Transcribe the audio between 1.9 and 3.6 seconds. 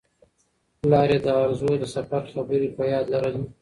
سفر خبرې په یاد لرلې.